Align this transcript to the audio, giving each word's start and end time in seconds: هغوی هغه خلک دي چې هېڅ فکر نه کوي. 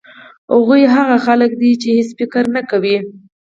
هغوی 0.53 0.83
هغه 0.95 1.17
خلک 1.25 1.51
دي 1.61 1.71
چې 1.81 1.89
هېڅ 1.97 2.09
فکر 2.19 2.43
نه 2.55 2.61
کوي. 2.71 2.97